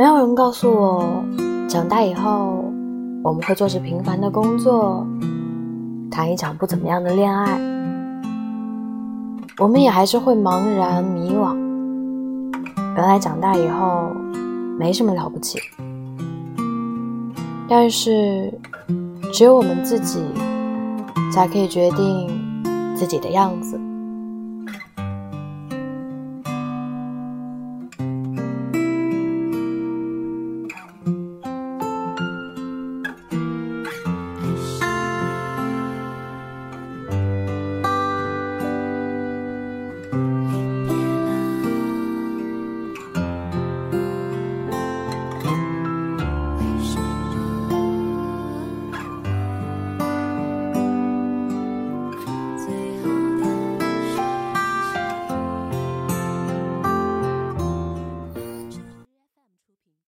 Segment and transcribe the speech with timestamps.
[0.00, 1.22] 没有人告诉我
[1.68, 2.64] 长大以后
[3.22, 5.06] 我们会做着平凡的工作
[6.10, 7.60] 谈一场不怎么样的恋爱。
[9.58, 11.54] 我们也还是会茫然迷惘
[12.96, 14.10] 原来长大以后
[14.78, 15.58] 没什么了不起。
[17.68, 18.50] 但是
[19.34, 20.22] 只有我们自己
[21.30, 23.78] 才可以决定自己的样子。